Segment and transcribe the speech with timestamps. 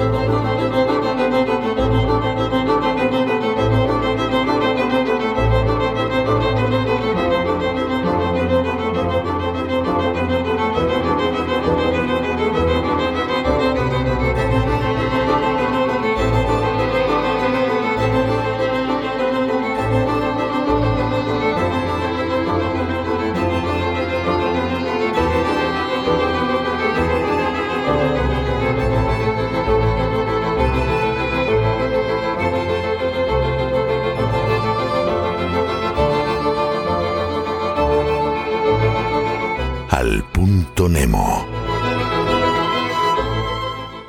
[0.00, 0.59] Música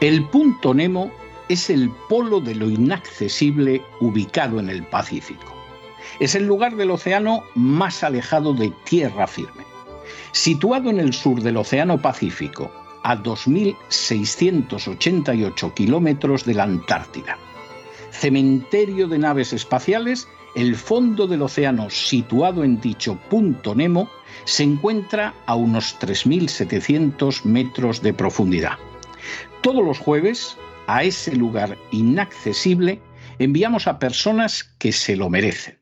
[0.00, 1.12] El punto Nemo
[1.50, 5.54] es el polo de lo inaccesible ubicado en el Pacífico.
[6.18, 9.66] Es el lugar del océano más alejado de tierra firme.
[10.32, 17.36] Situado en el sur del Océano Pacífico, a 2.688 kilómetros de la Antártida.
[18.10, 24.10] Cementerio de naves espaciales, el fondo del océano situado en dicho punto Nemo
[24.44, 28.78] se encuentra a unos 3.700 metros de profundidad.
[29.62, 30.56] Todos los jueves,
[30.86, 33.00] a ese lugar inaccesible,
[33.38, 35.78] enviamos a personas que se lo merecen.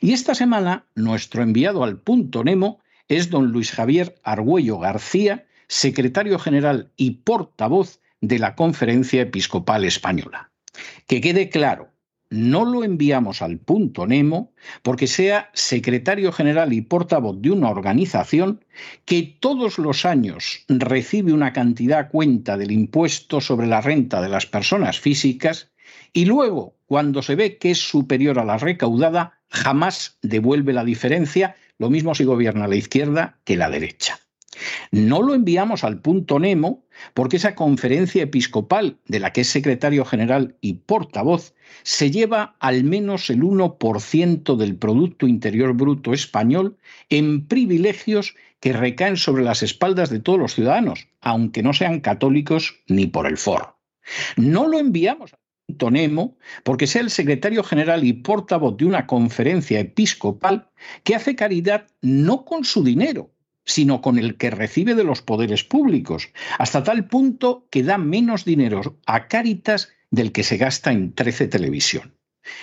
[0.00, 6.38] Y esta semana, nuestro enviado al punto Nemo es don Luis Javier Argüello García, secretario
[6.38, 10.50] general y portavoz de la Conferencia Episcopal Española.
[11.06, 11.90] Que quede claro,
[12.30, 18.64] no lo enviamos al punto Nemo porque sea secretario general y portavoz de una organización
[19.04, 24.46] que todos los años recibe una cantidad cuenta del impuesto sobre la renta de las
[24.46, 25.70] personas físicas
[26.12, 31.56] y luego, cuando se ve que es superior a la recaudada, jamás devuelve la diferencia,
[31.78, 34.18] lo mismo si gobierna la izquierda que la derecha.
[34.90, 40.04] No lo enviamos al punto Nemo porque esa conferencia episcopal de la que es secretario
[40.04, 46.76] general y portavoz se lleva al menos el 1% del Producto Interior Bruto español
[47.08, 52.82] en privilegios que recaen sobre las espaldas de todos los ciudadanos, aunque no sean católicos
[52.86, 53.78] ni por el foro.
[54.36, 59.06] No lo enviamos al punto Nemo porque sea el secretario general y portavoz de una
[59.06, 60.70] conferencia episcopal
[61.02, 63.30] que hace caridad no con su dinero,
[63.66, 68.44] sino con el que recibe de los poderes públicos, hasta tal punto que da menos
[68.44, 72.14] dinero a Cáritas del que se gasta en 13 Televisión.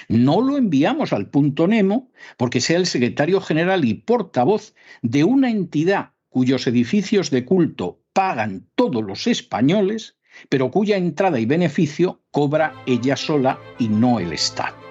[0.08, 5.52] No lo enviamos al punto Nemo porque sea el secretario general y portavoz de una
[5.52, 10.18] entidad cuyos edificios de culto pagan todos los españoles,
[10.50, 14.83] pero cuya entrada y beneficio cobra ella sola y no el Estado.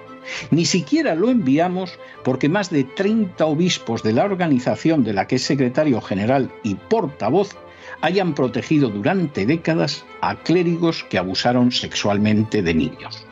[0.51, 5.35] Ni siquiera lo enviamos porque más de 30 obispos de la organización de la que
[5.35, 7.55] es secretario general y portavoz
[8.01, 13.25] hayan protegido durante décadas a clérigos que abusaron sexualmente de niños.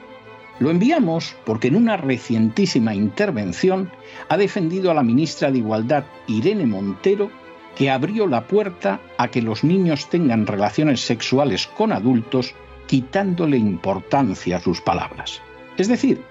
[0.59, 3.91] Lo enviamos porque en una recientísima intervención
[4.29, 7.31] ha defendido a la ministra de Igualdad, Irene Montero,
[7.75, 12.53] que abrió la puerta a que los niños tengan relaciones sexuales con adultos
[12.85, 15.41] quitándole importancia a sus palabras.
[15.77, 16.21] Es decir,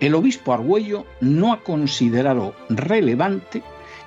[0.00, 3.62] el obispo Argüello no ha considerado relevante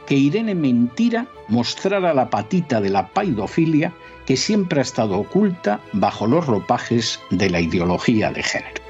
[0.05, 3.93] que Irene Mentira mostrara la patita de la paidofilia
[4.25, 8.81] que siempre ha estado oculta bajo los ropajes de la ideología de género.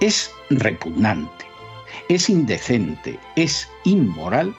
[0.00, 1.44] Es repugnante,
[2.08, 4.54] es indecente, es inmoral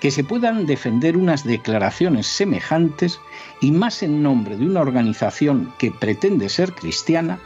[0.00, 3.18] que se puedan defender unas declaraciones semejantes
[3.60, 7.38] y más en nombre de una organización que pretende ser cristiana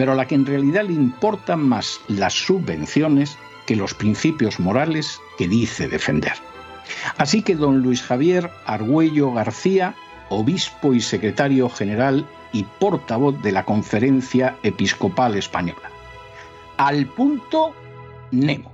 [0.00, 5.20] pero a la que en realidad le importan más las subvenciones que los principios morales
[5.36, 6.32] que dice defender.
[7.18, 9.94] Así que don Luis Javier Argüello García,
[10.30, 15.90] obispo y secretario general y portavoz de la Conferencia Episcopal Española.
[16.78, 17.74] Al punto
[18.30, 18.72] Nemo.